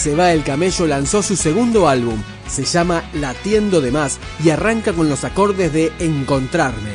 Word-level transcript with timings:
Se 0.00 0.14
va 0.14 0.32
el 0.32 0.42
camello 0.42 0.86
lanzó 0.86 1.22
su 1.22 1.36
segundo 1.36 1.86
álbum, 1.86 2.22
se 2.48 2.64
llama 2.64 3.04
Latiendo 3.12 3.82
de 3.82 3.90
Más 3.90 4.18
y 4.42 4.48
arranca 4.48 4.94
con 4.94 5.10
los 5.10 5.24
acordes 5.24 5.74
de 5.74 5.92
Encontrarme. 5.98 6.94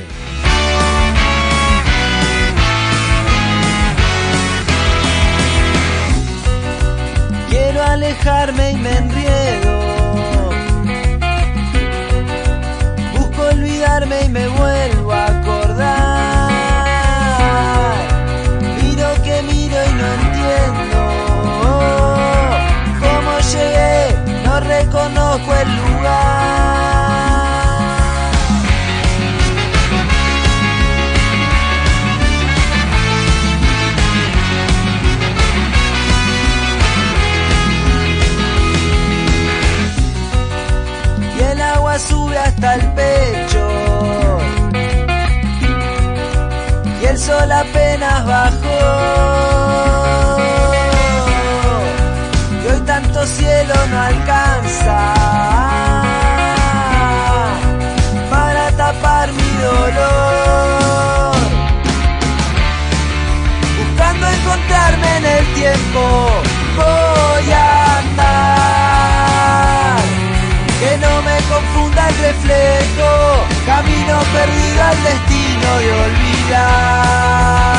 Quiero 7.47 7.83
alejarme 7.83 8.71
y 8.71 8.75
me 8.77 8.97
enriedo. 8.97 9.79
Busco 13.19 13.41
olvidarme 13.51 14.21
y 14.25 14.29
me 14.29 14.47
vuelvo 14.47 14.94
tanto 52.95 53.25
cielo 53.25 53.75
no 53.91 53.99
alcanza 53.99 54.97
para 58.29 58.71
tapar 58.77 59.27
mi 59.33 59.51
dolor. 59.69 61.35
Buscando 63.79 64.25
encontrarme 64.37 65.17
en 65.17 65.25
el 65.25 65.45
tiempo, 65.55 66.01
voy 66.77 67.51
a 67.51 67.97
andar. 67.99 68.35
Que 70.79 70.91
no 71.05 71.13
me 71.27 71.37
confunda 71.51 72.01
el 72.07 72.15
reflejo, 72.29 73.11
camino 73.65 74.15
perdido 74.35 74.83
al 74.91 74.99
destino 75.03 75.69
de 75.83 75.89
olvidar. 76.05 77.74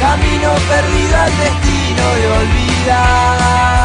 Camino 0.00 0.54
perdido 0.68 1.16
al 1.16 1.30
destino 1.38 2.14
de 2.14 2.26
olvidar. 2.40 3.77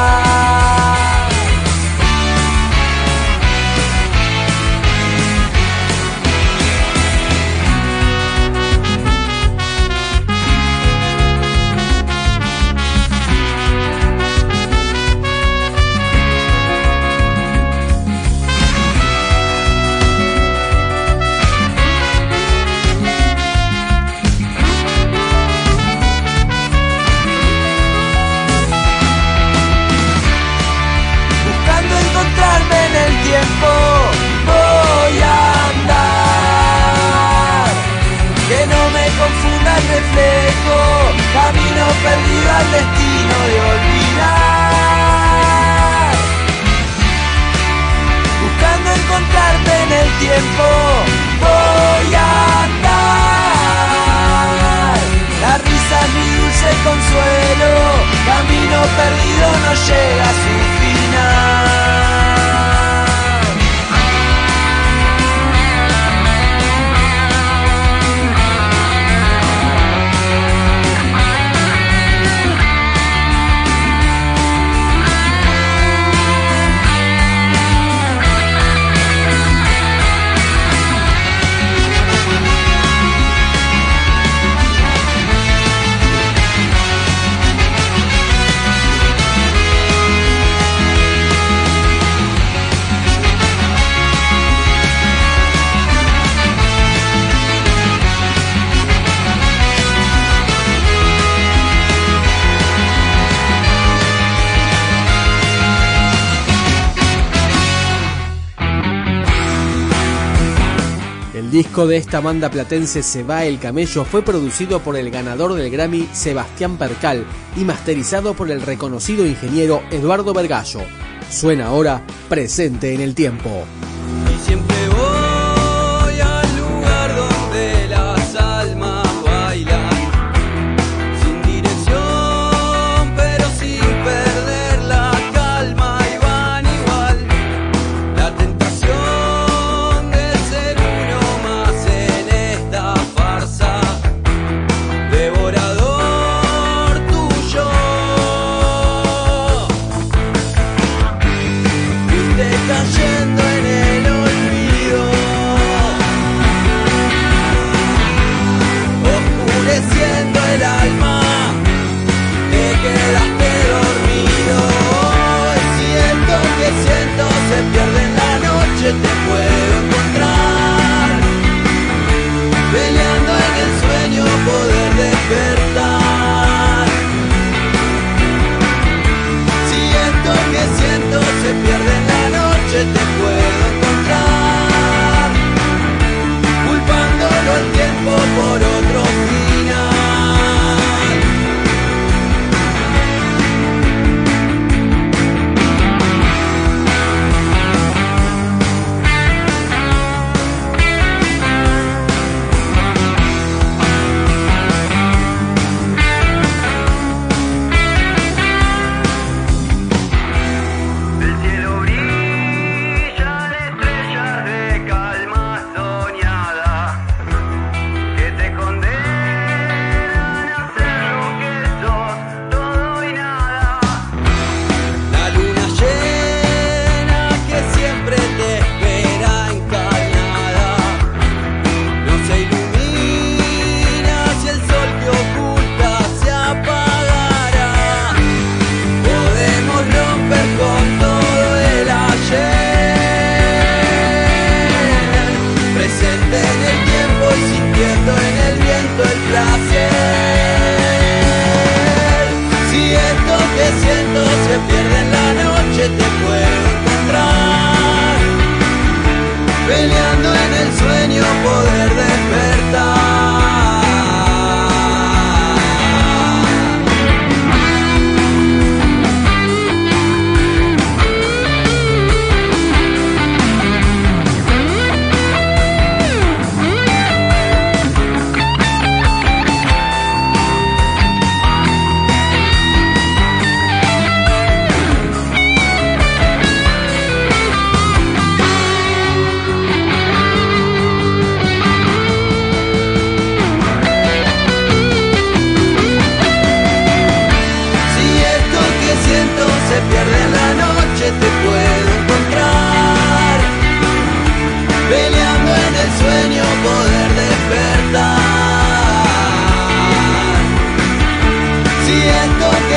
Disco 111.54 111.86
de 111.86 111.98
esta 111.98 112.20
banda 112.20 112.50
platense 112.50 113.04
Se 113.04 113.22
va 113.22 113.46
el 113.46 113.60
camello 113.60 114.06
fue 114.06 114.24
producido 114.24 114.80
por 114.80 114.98
el 114.98 115.12
ganador 115.12 115.54
del 115.54 115.70
Grammy 115.70 116.10
Sebastián 116.12 116.78
Percal 116.78 117.26
y 117.56 117.60
masterizado 117.60 118.34
por 118.34 118.50
el 118.50 118.60
reconocido 118.60 119.24
ingeniero 119.24 119.84
Eduardo 119.92 120.34
Vergallo. 120.34 120.82
Suena 121.30 121.68
ahora 121.68 122.02
presente 122.28 122.96
en 122.96 123.02
el 123.02 123.14
tiempo. 123.14 123.66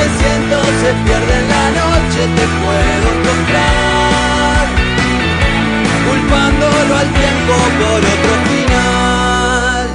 siento 0.03 0.63
se 0.63 0.93
pierde 1.05 1.33
en 1.39 1.49
la 1.49 1.69
noche, 1.71 2.19
te 2.35 2.45
puedo 2.61 3.05
encontrar, 3.17 4.67
culpándolo 6.07 6.95
al 6.95 7.13
tiempo 7.13 7.53
por 7.79 7.99
otro 7.99 8.33
final. 8.49 9.87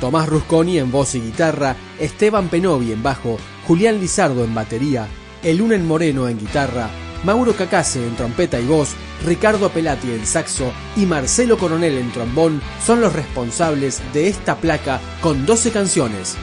Tomás 0.00 0.28
Rusconi 0.28 0.78
en 0.78 0.90
voz 0.92 1.14
y 1.14 1.20
guitarra, 1.20 1.76
Esteban 1.98 2.48
Penovi 2.48 2.92
en 2.92 3.02
bajo, 3.02 3.38
Julián 3.66 4.00
Lizardo 4.00 4.44
en 4.44 4.54
batería, 4.54 5.08
El 5.42 5.58
Lunen 5.58 5.86
Moreno 5.86 6.28
en 6.28 6.38
guitarra, 6.38 6.90
Mauro 7.24 7.54
Cacase 7.54 8.06
en 8.06 8.14
trompeta 8.14 8.60
y 8.60 8.66
voz, 8.66 8.94
Ricardo 9.24 9.70
Pelati 9.70 10.10
en 10.12 10.26
saxo 10.26 10.70
y 10.94 11.06
Marcelo 11.06 11.58
Coronel 11.58 11.98
en 11.98 12.12
trombón 12.12 12.60
son 12.84 13.00
los 13.00 13.14
responsables 13.14 14.02
de 14.12 14.28
esta 14.28 14.56
placa 14.56 15.00
con 15.22 15.46
12 15.46 15.72
canciones 15.72 16.36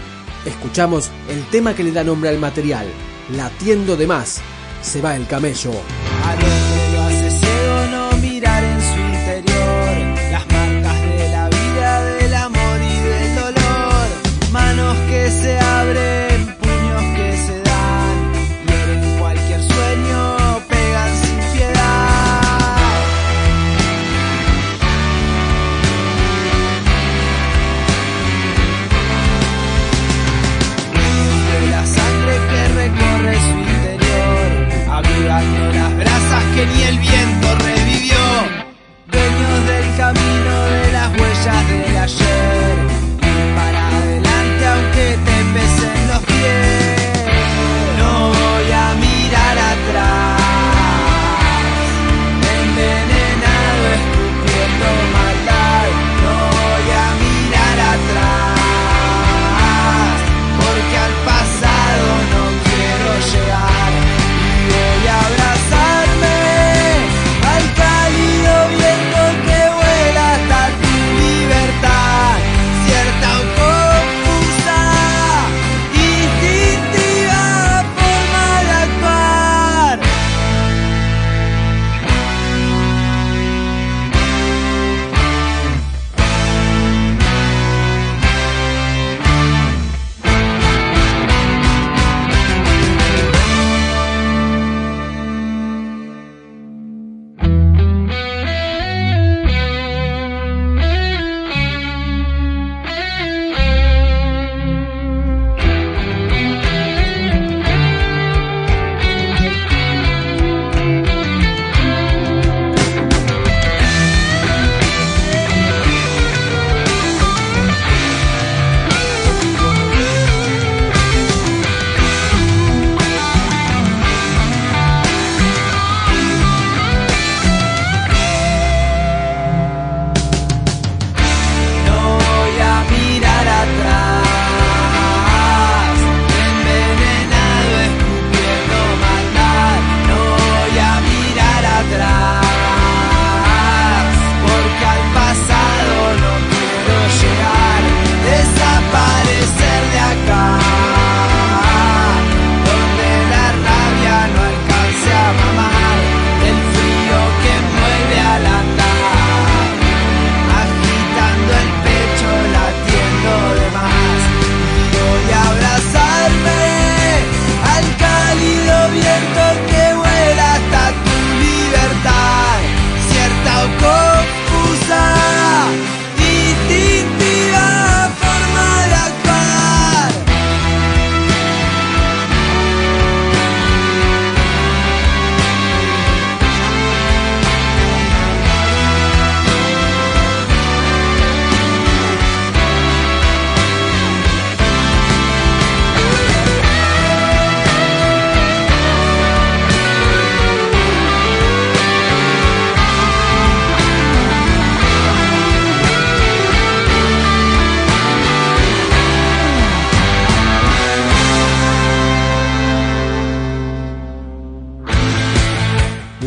Escuchamos 0.46 1.10
el 1.30 1.46
tema 1.48 1.74
que 1.74 1.84
le 1.84 1.92
da 1.92 2.04
nombre 2.04 2.30
al 2.30 2.40
material, 2.40 2.88
Latiendo 3.30 3.96
de 3.96 4.06
más, 4.06 4.42
se 4.82 5.02
va 5.02 5.16
el 5.16 5.26
camello. 5.28 5.72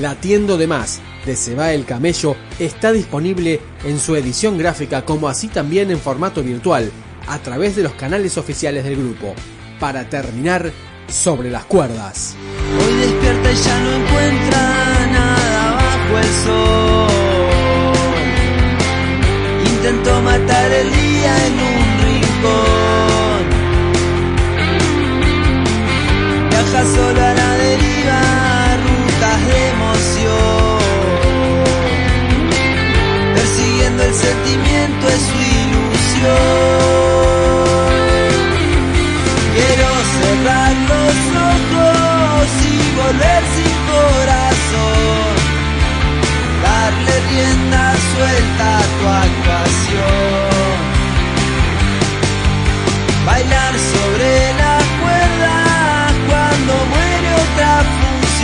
Latiendo 0.07 0.57
de 0.57 0.69
más, 0.69 1.01
de 1.25 1.35
Se 1.35 1.57
va 1.57 1.73
el 1.73 1.85
camello, 1.85 2.37
está 2.61 2.93
disponible 2.93 3.59
en 3.85 3.99
su 3.99 4.15
edición 4.15 4.57
gráfica 4.57 5.05
como 5.05 5.27
así 5.27 5.49
también 5.49 5.91
en 5.91 5.99
formato 5.99 6.45
virtual, 6.45 6.93
a 7.27 7.41
través 7.41 7.75
de 7.75 7.83
los 7.83 7.93
canales 7.95 8.39
oficiales 8.39 8.85
del 8.85 8.99
grupo. 8.99 9.35
Para 9.81 10.09
terminar, 10.09 10.71
sobre 11.09 11.51
las 11.51 11.65
cuerdas. 11.65 12.37
Hoy 12.79 12.95
despierta 13.01 13.51
y 13.51 13.57
ya 13.57 13.81
no 13.81 13.95
encuentra 13.95 15.07
nada 15.11 15.75
bajo 15.75 16.19
el 16.19 16.31
sol. 16.45 17.97
Intentó 19.75 20.23
matar 20.23 20.71
el 20.71 20.89
día 20.89 21.47
en 21.49 21.53
un 21.55 21.99
rincón. 22.05 22.86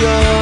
show 0.02 0.41